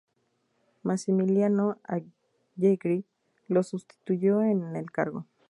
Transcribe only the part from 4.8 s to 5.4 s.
cargo.